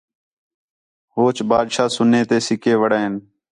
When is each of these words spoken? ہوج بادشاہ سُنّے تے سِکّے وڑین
ہوج 1.15 1.37
بادشاہ 1.49 1.89
سُنّے 1.95 2.21
تے 2.29 2.37
سِکّے 2.45 2.73
وڑین 2.81 3.13